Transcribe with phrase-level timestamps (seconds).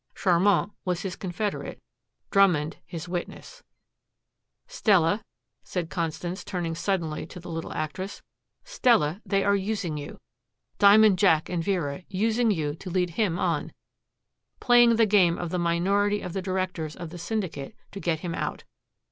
[0.15, 1.79] Charmant was his confederate,
[2.31, 3.61] Drummond his witness.
[4.65, 5.23] "Stella,"
[5.61, 8.23] said Constance, turning suddenly to the little actress,
[8.63, 10.19] "Stella, they are using you,
[10.79, 13.73] 'Diamond Jack' and Vera, using you to lead him on,
[14.59, 18.33] playing the game of the minority of the directors of the Syndicate to get him
[18.33, 18.63] out.